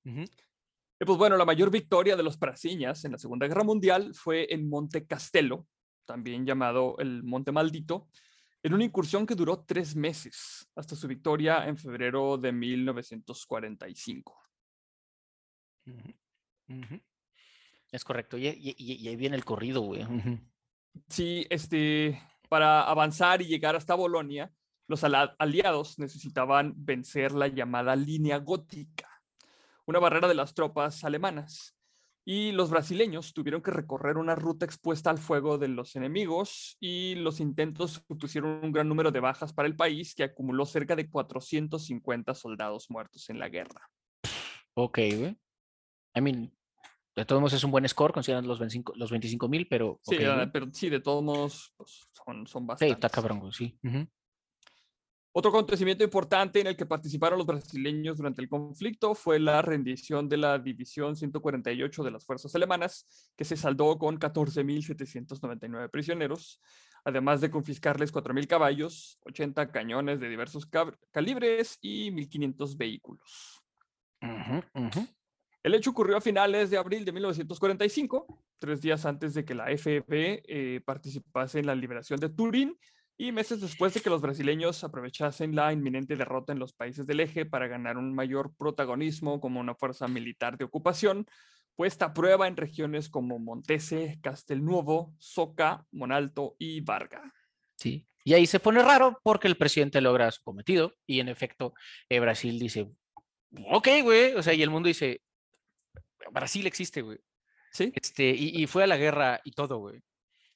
[0.03, 4.53] Y pues bueno, la mayor victoria de los praseñas en la Segunda Guerra Mundial fue
[4.53, 5.65] en Monte Castelo,
[6.05, 8.07] también llamado el Monte Maldito,
[8.63, 14.41] en una incursión que duró tres meses, hasta su victoria en febrero de 1945.
[15.87, 16.13] Ujú,
[16.69, 17.01] ujú.
[17.91, 18.37] Es correcto.
[18.37, 20.03] Y, y- y- y ahí viene el corrido, güey.
[21.07, 24.51] Sí, este, para avanzar y llegar hasta Bolonia,
[24.87, 29.07] los aliados necesitaban vencer la llamada línea gótica,
[29.85, 31.75] una barrera de las tropas alemanas.
[32.31, 37.15] Y los brasileños tuvieron que recorrer una ruta expuesta al fuego de los enemigos y
[37.15, 41.09] los intentos supusieron un gran número de bajas para el país que acumuló cerca de
[41.09, 43.89] 450 soldados muertos en la guerra.
[44.75, 45.39] Ok, güey.
[46.15, 46.55] I mean,
[47.15, 49.99] de todos modos es un buen score, considerando los 25 los 25 mil, pero.
[50.03, 52.93] Sí, ok, ah, pero sí, de todos modos, pues, son, son Sí, bastantes.
[52.95, 53.75] está cabrón, sí.
[53.83, 54.07] ujú.
[55.31, 60.27] Otro acontecimiento importante en el que participaron los brasileños durante el conflicto fue la rendición
[60.27, 66.59] de la División 148 de las fuerzas alemanas, que se saldó con 14.799 prisioneros,
[67.05, 70.67] además de confiscarles 4.000 caballos, 80 cañones de diversos
[71.11, 73.61] calibres y 1.500 vehículos.
[75.61, 78.25] El hecho ocurrió a finales de abril de 1945,
[78.57, 82.75] tres días antes de que la FB eh, participase en la liberación de Turín
[83.21, 87.19] y meses después de que los brasileños aprovechasen la inminente derrota en los países del
[87.19, 91.27] eje para ganar un mayor protagonismo como una fuerza militar de ocupación,
[91.75, 97.33] puesta a prueba en regiones como Montese, Castelnuovo, Soca, Monalto y Varga.
[97.75, 101.73] Sí, y ahí se pone raro porque el presidente logra su cometido y en efecto
[102.07, 102.89] eh, Brasil dice,
[103.69, 105.21] ok, güey, o sea, y el mundo dice,
[106.31, 107.19] Brasil existe, güey.
[107.73, 107.91] Sí.
[107.93, 110.01] Este, y, y fue a la guerra y todo, güey.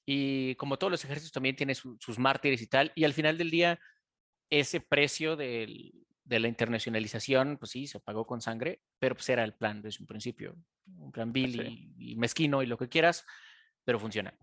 [0.05, 2.91] Y como todos los ejércitos también tiene su- sus mártires y tal.
[2.95, 3.79] Y al final del día,
[4.49, 5.93] ese precio del-
[6.25, 10.01] de la internacionalización, pues sí, se pagó con sangre, pero pues era el plan desde
[10.03, 10.55] un principio.
[10.97, 11.93] Un plan vil Sí.
[11.97, 13.25] y, y mezquino y lo que quieras,
[13.83, 14.33] pero funciona.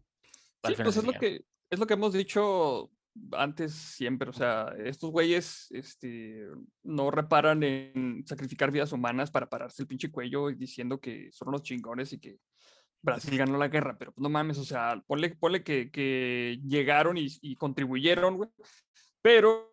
[0.67, 2.91] Sí, pues es lo, que, es lo que hemos dicho
[3.33, 4.29] antes siempre.
[4.29, 6.47] O sea, estos güeyes este,
[6.83, 11.63] no reparan en sacrificar vidas humanas para pararse el pinche cuello diciendo que son unos
[11.63, 12.39] chingones y que
[13.03, 13.97] Brasil ganó la guerra.
[13.99, 18.51] Pero pues, no mames, o sea, ponle, ponle que, que llegaron y, y contribuyeron, güey.
[19.23, 19.69] Pero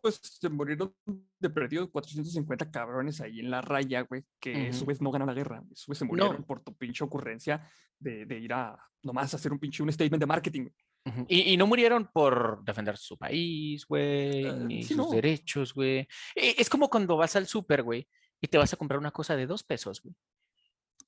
[0.00, 0.94] pues se murieron
[1.38, 4.84] de perdido 450 cabrones ahí en la raya, güey, que esos Ujú.
[4.86, 5.62] güeyes no ganan la guerra.
[5.70, 9.58] Esos güeyes se murieron por tu pinche ocurrencia de, de ir a nomás hacer un
[9.58, 10.60] pinche un statement de marketing.
[10.62, 10.74] güey.
[11.04, 11.26] Ujú.
[11.28, 15.10] Y, y no murieron por defender su país, güey, Eh, ni sí, sus no.
[15.10, 16.08] derechos, güey.
[16.34, 18.08] E- Es como cuando vas al súper, güey,
[18.40, 20.14] y te vas a comprar una cosa de dos pesos, güey.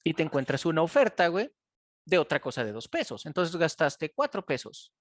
[0.05, 1.51] Y te encuentras una oferta, güey,
[2.05, 3.27] de otra cosa de dos pesos.
[3.27, 4.93] Entonces gastaste cuatro pesos.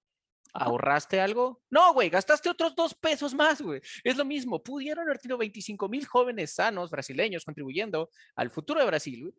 [0.53, 1.63] ¿Ahorraste algo?
[1.69, 3.81] No, güey, gastaste otros dos pesos más, güey.
[4.03, 4.61] Es lo mismo.
[4.61, 9.33] Pudieron haber tenido 25 mil jóvenes sanos brasileños contribuyendo al futuro de Brasil, güey.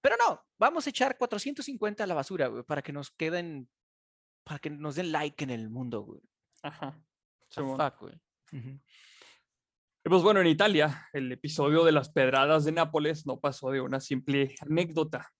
[0.00, 3.68] Pero no, vamos a echar 450 a la basura, güey, para que nos queden,
[4.44, 6.20] para que nos den like en el mundo, güey.
[6.62, 7.02] Ajá.
[7.48, 7.78] Simón.
[7.78, 8.14] fuck, güey.
[8.52, 8.80] Ujú.
[9.13, 9.13] Y
[10.06, 14.00] Pues bueno, en Italia, el episodio de las pedradas de Nápoles no pasó de una
[14.00, 15.32] simple anécdota.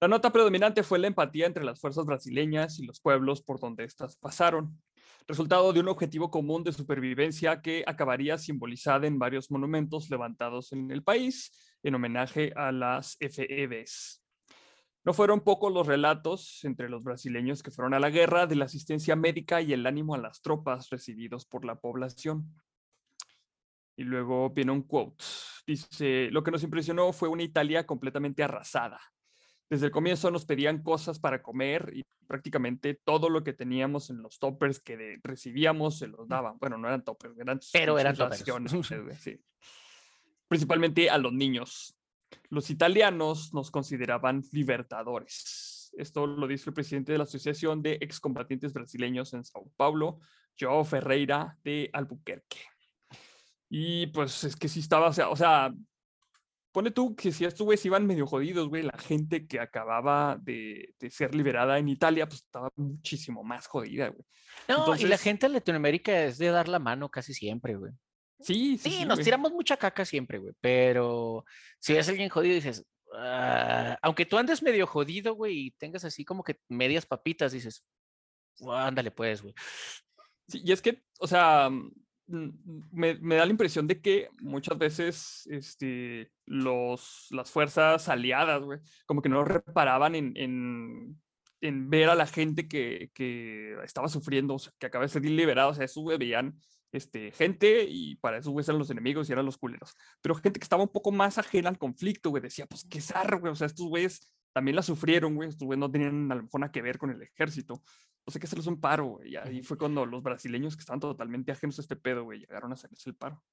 [0.00, 3.84] La nota predominante fue la empatía entre las fuerzas brasileñas y los pueblos por donde
[3.84, 4.82] éstas pasaron,
[5.28, 10.90] resultado de un objetivo común de supervivencia que acabaría simbolizada en varios monumentos levantados en
[10.90, 14.24] el país en homenaje a las FEBs.
[15.04, 18.64] No fueron pocos los relatos entre los brasileños que fueron a la guerra de la
[18.64, 22.54] asistencia médica y el ánimo a las tropas recibidos por la población.
[23.96, 25.24] Y luego viene un quote.
[25.66, 29.00] Dice, lo que nos impresionó fue una Italia completamente arrasada.
[29.68, 34.22] Desde el comienzo nos pedían cosas para comer y prácticamente todo lo que teníamos en
[34.22, 36.56] los toppers que recibíamos se los daban.
[36.58, 38.44] Bueno, no eran toppers, eran Pero eran toppers.
[39.20, 39.40] sí.
[40.46, 41.96] Principalmente a los niños.
[42.48, 45.92] Los italianos nos consideraban libertadores.
[45.96, 50.20] Esto lo dice el presidente de la Asociación de Excombatientes Brasileños en Sao Paulo,
[50.58, 52.58] Joao Ferreira de Albuquerque.
[53.68, 55.72] Y pues es que sí estaba, o sea, o sea,
[56.72, 60.94] pone tú que si estos güeyes iban medio jodidos, güey, la gente que acababa de,
[61.00, 64.24] de ser liberada en Italia, pues estaba muchísimo más jodida, güey.
[64.68, 67.92] No, y la Entonces- gente en Latinoamérica es de dar la mano casi siempre, güey.
[68.40, 69.24] Sí, sí, Sí, sí, nos güey.
[69.24, 70.52] tiramos mucha caca siempre, güey.
[70.60, 71.44] Pero
[71.78, 76.04] si ves a alguien jodido, dices, "Ah", aunque tú andes medio jodido, güey, y tengas
[76.04, 77.82] así como que medias papitas, dices,
[78.68, 79.54] "Ah, ándale pues, güey.
[80.48, 81.70] Sí, y es que, o sea,
[82.26, 88.80] me, me da la impresión de que muchas veces este, los, las fuerzas aliadas, güey,
[89.06, 91.20] como que no reparaban en, en,
[91.60, 95.24] en ver a la gente que, que estaba sufriendo, o sea, que acaba de ser
[95.24, 96.60] liberada, o sea, esos güey veían
[96.92, 99.94] este, gente y para esos güeyes eran los enemigos y eran los culeros.
[100.20, 103.40] Pero gente que estaba un poco más ajena al conflicto, güey, decía, pues qué zarro,
[103.40, 104.20] güey, o sea, estos güeyes
[104.56, 107.10] también la sufrieron, güey, estos güeyes no tenían a lo mejor nada que ver con
[107.10, 107.82] el ejército.
[108.24, 109.32] O sea, que hacerles un paro, güey.
[109.32, 112.70] Y ahí fue cuando los brasileños que estaban totalmente ajenos a este pedo, güey, llegaron
[112.70, 113.44] a hacerles el paro.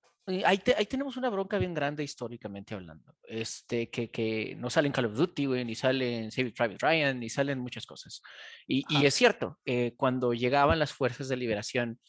[0.46, 3.14] Ahí, te- ahí tenemos una bronca bien grande históricamente hablando.
[3.24, 7.28] Este, que, que no salen Call of Duty, güey, ni salen Saving Private Ryan, ni
[7.30, 8.22] salen muchas cosas.
[8.66, 12.00] Y, y es cierto, eh, cuando llegaban las fuerzas de liberación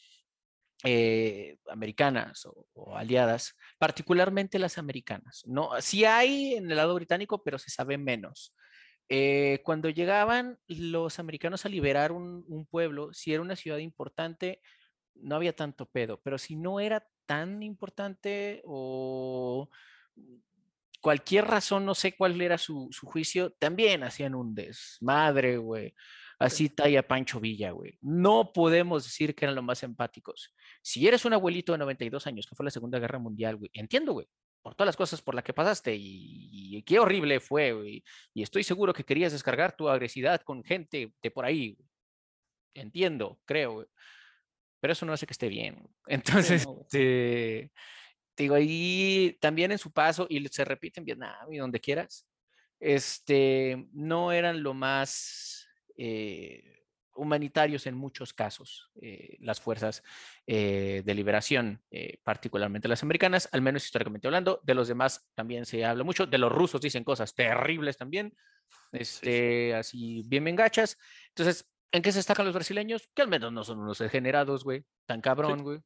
[0.84, 7.42] eh, americanas o, o aliadas, particularmente las americanas, no, sí hay en el lado británico,
[7.42, 8.54] pero se sabe menos.
[9.08, 14.60] Eh, cuando llegaban los americanos a liberar un, un pueblo, si era una ciudad importante,
[15.14, 19.68] no había tanto pedo, pero si no era tan importante o
[21.00, 25.94] cualquier razón, no sé cuál era su, su juicio, también hacían un desmadre, güey.
[26.38, 27.98] Así talla Pancho Villa, güey.
[28.00, 30.54] No podemos decir que eran los más empáticos.
[30.82, 34.14] Si eres un abuelito de 92 años, que fue la Segunda Guerra Mundial, güey, entiendo,
[34.14, 34.26] güey,
[34.64, 36.48] por todas las cosas por las que pasaste y,
[36.78, 38.02] y qué horrible fue.
[38.32, 41.76] Y estoy seguro que querías descargar tu agresividad con gente de por ahí.
[42.72, 43.86] Entiendo, creo.
[44.80, 45.86] Pero eso no hace que esté bien.
[46.06, 46.82] Entonces, no, güey.
[46.84, 47.72] este,
[48.38, 52.26] digo, ahí también en su paso, y se repite en Vietnam y donde quieras,
[52.80, 56.83] este, no eran lo más eh,
[57.14, 60.02] humanitarios en muchos casos, eh, las fuerzas
[60.46, 61.82] eh, de liberación,
[62.22, 66.38] particularmente las americanas, al menos históricamente hablando, de los demás también se habla mucho, de
[66.38, 68.34] los rusos dicen cosas terribles también,
[68.92, 70.98] este, así bien mengachas.
[71.28, 73.08] Entonces, ¿en qué se destacan los brasileños?
[73.14, 75.80] Que al menos no son unos degenerados, güey, tan cabrón, güey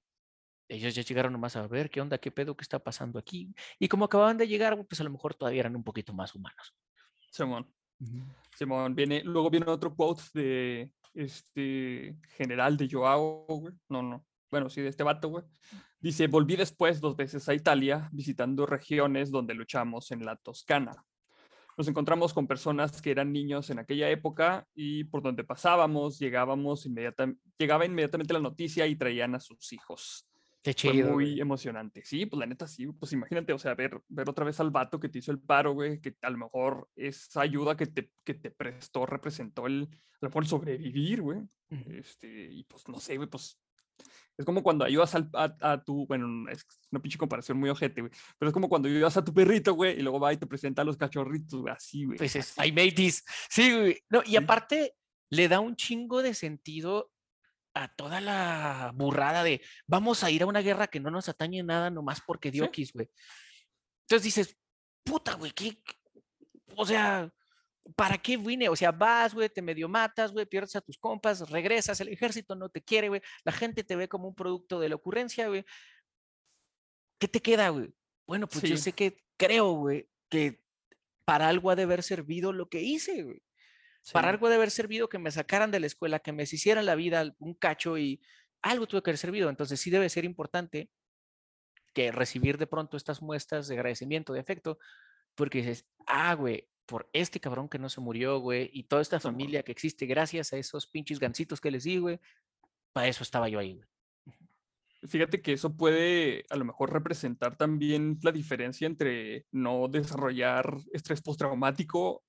[0.69, 3.55] ellos ya llegaron nomás a ver qué onda, qué pedo, qué está pasando aquí.
[3.79, 6.75] Y como acababan de llegar, pues a lo mejor todavía eran un poquito más humanos.
[7.31, 7.73] Simón.
[8.57, 13.75] Simón, viene, luego viene otro quote de este general de Joao, güey.
[13.89, 14.25] No, no.
[14.51, 15.45] Bueno, sí, de este vato, güey.
[16.01, 21.05] Dice, volví después dos veces a Italia, visitando regiones donde luchamos en la Toscana.
[21.77, 26.87] Nos encontramos con personas que eran niños en aquella época y por donde pasábamos, llegábamos
[26.87, 30.28] inmediatamente, llegaba inmediatamente la noticia y traían a sus hijos.
[30.69, 31.13] Qué chido.
[31.13, 32.05] muy emocionante.
[32.05, 32.87] Sí, pues la neta sí.
[32.89, 35.73] Pues imagínate, o sea, ver, ver otra vez al vato que te hizo el paro,
[35.73, 40.19] güey, que a lo mejor esa ayuda que te, que te prestó representó el, a
[40.21, 41.41] lo mejor el sobrevivir, güey.
[41.71, 43.59] Este, y pues no sé, güey, pues
[44.37, 48.13] es como cuando ayudas al, a, tu, bueno, es una pinche comparación muy ojete, güey,
[48.39, 50.83] pero es como cuando ayudas a tu perrito, güey, y luego va y te presenta
[50.83, 52.19] a los cachorritos, güey, así, güey.
[52.19, 53.25] Pues es, I made this.
[53.49, 53.99] Sí, güey.
[54.11, 54.95] No, y aparte
[55.31, 57.11] le da un chingo de sentido
[57.83, 61.63] a toda la burrada de vamos a ir a una guerra que no nos atañe
[61.63, 63.09] nada nomás porque dio X, güey.
[64.03, 64.57] Entonces dices,
[65.05, 65.81] puta, güey, ¿qué?
[66.77, 67.31] O sea,
[67.95, 68.69] ¿para qué vine?
[68.69, 72.55] O sea, vas, güey, te medio matas, güey, pierdes a tus compas, regresas, el ejército
[72.55, 75.65] no te quiere, güey, la gente te ve como un producto de la ocurrencia, güey.
[77.21, 77.93] ¿Qué te queda, güey?
[78.27, 80.63] Bueno, pues yo sé que creo, güey, que
[81.25, 83.43] para algo ha de haber servido lo que hice, güey.
[84.13, 86.95] Para algo de haber servido que me sacaran de la escuela, que me hicieran la
[86.95, 88.23] vida un cacho y
[88.63, 89.51] algo tuve que haber servido.
[89.51, 90.91] Entonces sí debe ser importante
[91.93, 94.79] que recibir de pronto estas muestras de agradecimiento, de afecto,
[95.35, 99.21] porque dices, ah, güey, por este cabrón que no se murió, güey, y toda esta
[99.21, 102.19] familia que existe gracias a esos pinches gancitos que les di, güey,
[102.93, 103.87] para eso estaba yo ahí, güey.
[105.07, 111.23] Fíjate que eso puede a lo mejor representar también la diferencia entre no desarrollar estrés
[111.23, 112.25] postraumático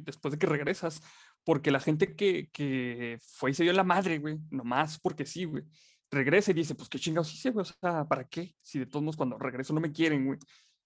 [0.00, 1.02] después de que regresas,
[1.44, 5.44] porque la gente que, que fue y se dio la madre, güey, nomás porque sí,
[5.44, 5.64] güey,
[6.10, 8.54] regresa y dice, pues qué chingados hice, güey, o sea, ¿para qué?
[8.60, 10.38] Si de todos modos cuando regreso no me quieren, güey,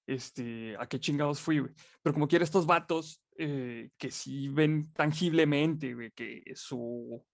[0.07, 1.73] este, ¿a qué chingados fui, güey?
[2.03, 7.25] Pero como quiere estos vatos eh, que sí ven tangiblemente, güey, que su,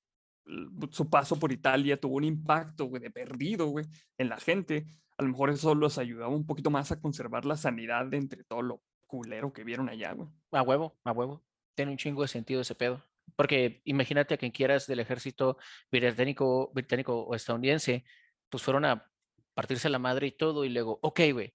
[0.90, 3.86] su paso por Italia tuvo un impacto, güey, de perdido, güey,
[4.18, 7.56] en la gente, a lo mejor eso los ayudaba un poquito más a conservar la
[7.56, 10.28] sanidad de entre todo lo culero que vieron allá, güey.
[10.52, 11.44] A huevo, a huevo.
[11.74, 13.04] Tiene un chingo de sentido ese pedo.
[13.34, 15.58] Porque imagínate a quien quieras del ejército
[15.90, 18.04] británico, británico o estadounidense,
[18.48, 19.10] pues fueron a
[19.54, 21.54] partirse la madre y todo, y luego, ok, güey.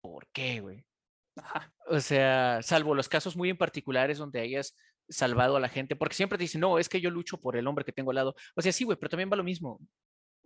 [0.00, 0.84] ¿Por qué, güey?
[1.88, 4.76] O sea, salvo los casos muy en particulares donde hayas
[5.08, 7.66] salvado a la gente, porque siempre te dicen, no, es que yo lucho por el
[7.66, 8.34] hombre que tengo al lado.
[8.54, 9.80] O sea, sí, güey, pero también va lo mismo.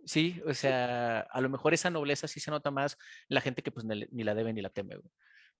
[0.05, 2.97] Sí, o sea, a lo mejor esa nobleza sí se nota más
[3.29, 5.11] la gente que pues ni la debe ni la teme, güey.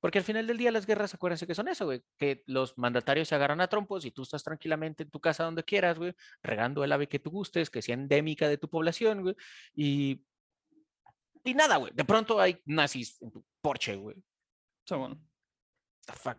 [0.04, 3.30] Porque al final del día las guerras, acuérdense que son eso, güey, que los mandatarios
[3.30, 6.84] se agarran a trompos y tú estás tranquilamente en tu casa donde quieras, güey, regando
[6.84, 9.36] el ave que tú gustes, que sea endémica de tu población, güey,
[9.74, 10.26] y,
[11.46, 14.18] y nada, güey, de pronto hay nazis en tu porche, güey.
[14.86, 15.22] So, bueno.
[16.06, 16.38] The fuck.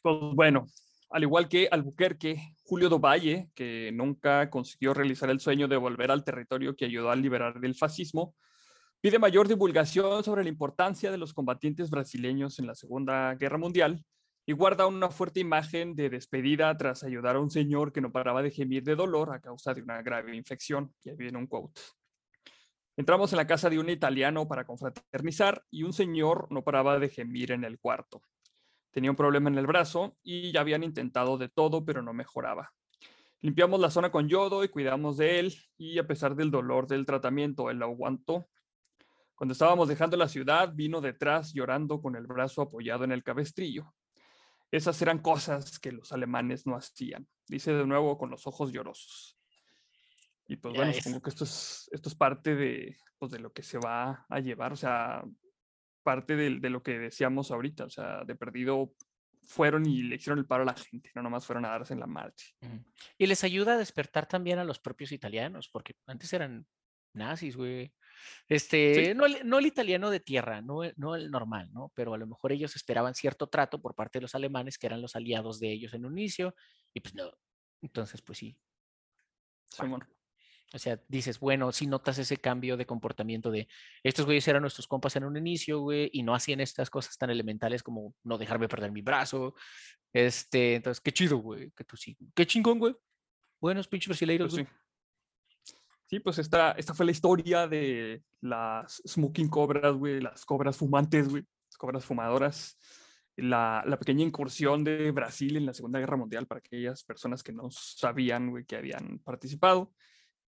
[0.00, 0.68] Pues bueno,
[1.10, 6.22] al igual que Albuquerque, Julio Valle, que nunca consiguió realizar el sueño de volver al
[6.22, 8.36] territorio que ayudó a liberar del fascismo,
[9.02, 14.04] Pide mayor divulgación sobre la importancia de los combatientes brasileños en la Segunda Guerra Mundial
[14.44, 18.42] y guarda una fuerte imagen de despedida tras ayudar a un señor que no paraba
[18.42, 20.92] de gemir de dolor a causa de una grave infección.
[21.02, 21.80] Y ahí viene un quote.
[22.94, 27.08] Entramos en la casa de un italiano para confraternizar y un señor no paraba de
[27.08, 28.20] gemir en el cuarto.
[28.90, 32.74] Tenía un problema en el brazo y ya habían intentado de todo, pero no mejoraba.
[33.40, 37.06] Limpiamos la zona con yodo y cuidamos de él y a pesar del dolor del
[37.06, 38.50] tratamiento, él lo aguantó
[39.40, 43.94] cuando estábamos dejando la ciudad, vino detrás llorando con el brazo apoyado en el cabestrillo.
[44.70, 49.38] Esas eran cosas que los alemanes no hacían, dice de nuevo con los ojos llorosos.
[50.46, 53.62] Y pues bueno, supongo que esto es, esto es parte de, pues, de lo que
[53.62, 55.24] se va a llevar, o sea,
[56.02, 58.92] parte de, de, lo que decíamos ahorita, o sea, de perdido
[59.42, 62.00] fueron y le hicieron el paro a la gente, no nomás fueron a darse en
[62.00, 62.44] la marcha.
[63.16, 66.66] Y les ayuda a despertar también a los propios italianos, porque antes eran
[67.14, 67.90] nazis, güey.
[68.48, 71.92] Este, no, el, no, el, italiano de tierra, no, no, el normal, ¿no?
[71.94, 75.02] Pero a lo mejor ellos esperaban cierto trato por parte de los alemanes, que eran
[75.02, 76.54] los aliados de ellos en un inicio,
[76.92, 77.30] y pues no.
[77.82, 78.56] Entonces, pues sí.
[79.68, 80.06] sí bueno.
[80.72, 83.66] O sea, dices, bueno, si notas ese cambio de comportamiento de
[84.04, 87.30] estos güeyes eran nuestros compas en un inicio, güey, y no hacían estas cosas tan
[87.30, 89.54] elementales como no dejarme perder mi brazo.
[90.12, 92.16] Este, entonces, qué chido, güey, que tú sí.
[92.34, 92.94] Qué chingón, güey.
[93.60, 94.80] Buenos pinches brasileiros, Pues güey.
[96.10, 96.20] Sí.
[96.20, 101.44] Pues esta, esta fue la historia de las smoking cobras, güey, las cobras fumantes, güey,
[101.68, 102.76] las cobras fumadoras,
[103.36, 107.52] la, la pequeña incursión de Brasil en la Segunda Guerra Mundial para aquellas personas que
[107.52, 109.92] no sabían, güey, que habían participado.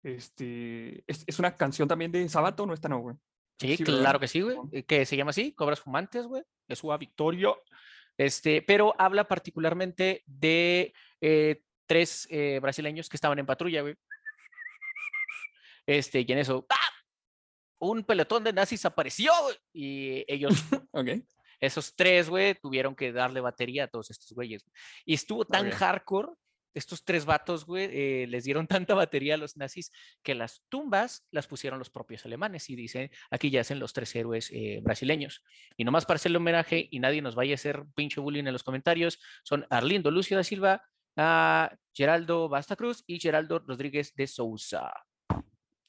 [0.02, 3.16] Este, es, es una canción también de Sabato, ¿no está no, güey?
[3.58, 4.00] Sí, Sí, ¿verdad?
[4.00, 4.56] claro que sí, güey.
[4.72, 6.42] Eh, Que se llama así, Cobras Fumantes, güey.
[6.66, 7.50] Es su victoria.
[8.16, 13.96] Este, pero habla particularmente de eh, tres eh, brasileños que estaban en patrulla, güey.
[15.91, 16.91] Este, y en eso, ¡ah!
[17.80, 19.32] Un pelotón de nazis apareció,
[19.72, 20.53] Y ellos,
[21.61, 24.62] esos tres, güey, tuvieron que darle batería a todos estos güeyes.
[24.62, 24.72] güey.
[25.05, 26.28] Y estuvo tan hardcore,
[26.74, 29.91] estos tres vatos, güey, eh, les dieron tanta batería a los nazis
[30.22, 32.70] que las tumbas las pusieron los propios alemanes.
[32.70, 35.43] Y dicen, aquí yacen los tres héroes eh, brasileños.
[35.76, 38.62] Y nomás para hacerle homenaje y nadie nos vaya a hacer pinche bullying en los
[38.62, 40.84] comentarios, son Arlindo Lucio da Silva,
[41.16, 44.93] ah, Geraldo Basta Cruz y Geraldo Rodríguez de Sousa.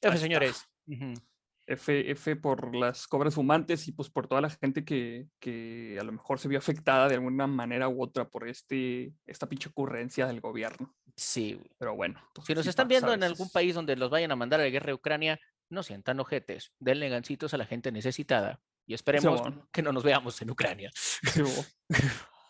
[0.02, 0.68] F, señores.
[1.68, 6.04] F, F por las cobras fumantes y pues por toda la gente que, que a
[6.04, 10.28] lo mejor se vio afectada de alguna manera u otra por este, esta pinche ocurrencia
[10.28, 10.94] del gobierno.
[11.16, 11.62] Sí.
[11.78, 12.22] Pero bueno.
[12.34, 14.70] pues Si nos están viendo en algún país donde los vayan a mandar a la
[14.70, 15.40] guerra de Ucrania,
[15.70, 19.70] no sean tan ojetes, denle gancitos a la gente necesitada y esperemos Simón.
[19.72, 20.92] que no nos veamos en Ucrania.
[20.94, 21.50] Sí, bo.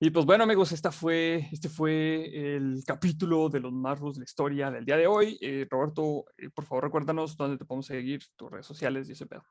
[0.00, 4.24] Y pues bueno, amigos, esta fue, este fue el capítulo de los Marrus de la
[4.24, 5.36] historia del día de hoy.
[5.40, 9.26] Eh, Roberto, eh, por favor, recuérdanos dónde te podemos seguir, tus redes sociales y ese
[9.26, 9.44] pedo.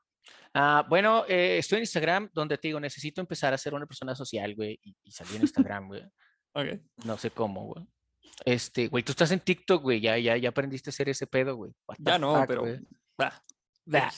[0.54, 4.14] Ah, bueno, eh, estoy en Instagram donde te digo, necesito empezar a ser una persona
[4.14, 6.02] social, güey, y, y salir en Instagram, güey.
[6.54, 6.80] Ok.
[7.04, 7.86] No sé cómo, güey.
[8.44, 11.56] Este, güey, tú estás en TikTok, güey, ya, ya, ya aprendiste a hacer ese pedo,
[11.56, 11.72] güey.
[11.98, 12.64] Ya no, fuck, pero.
[13.18, 13.44] bah,
[13.84, 14.10] Bah.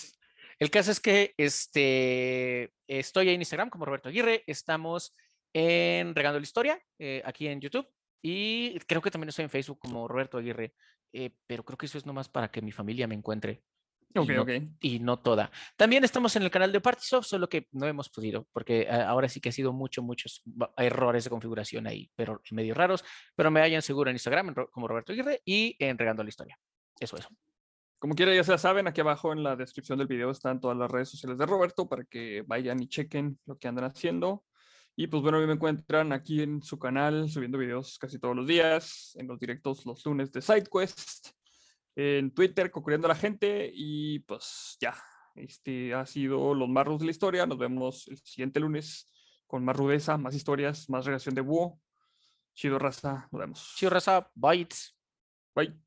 [0.61, 5.15] El caso es que este, estoy en Instagram como Roberto Aguirre, estamos
[5.53, 7.87] en Regando la Historia, eh, aquí en YouTube,
[8.23, 10.75] y creo que también estoy en Facebook como Roberto Aguirre,
[11.13, 13.63] eh, pero creo que eso es nomás para que mi familia me encuentre
[14.15, 14.51] Ok, no- ok.
[14.81, 15.51] y no toda.
[15.77, 19.29] También estamos en el canal de Partisoft, solo que no hemos podido, porque ah, ahora
[19.29, 20.43] sí que ha sido mucho, muchos
[20.77, 23.05] errores de configuración ahí, pero medio raros,
[23.37, 26.59] pero me hallan seguro en Instagram como Roberto Aguirre y en Regando la Historia.
[26.99, 27.29] Eso, eso.
[27.99, 30.77] Como quiera, ya se la saben, aquí abajo en la descripción del video están todas
[30.77, 34.45] las redes sociales de Roberto para que vayan y chequen lo que andan haciendo.
[35.01, 38.37] Y pues bueno, a mí me encuentran aquí en su canal subiendo videos casi todos
[38.37, 41.29] los días, en los directos los lunes de SideQuest,
[41.97, 43.71] en Twitter, concurriendo a la gente.
[43.73, 44.95] Y pues ya,
[45.37, 47.47] este ha sido los Marros de la historia.
[47.47, 49.11] Nos vemos el siguiente lunes
[49.47, 51.81] con más rudeza, más historias, más relación de búho.
[52.53, 53.73] Chido raza, nos vemos.
[53.77, 54.31] Chido, raza.
[54.35, 54.95] Bytes.
[55.55, 55.81] Bye.